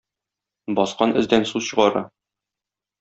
[0.79, 2.05] Баскан эздән су чыгара.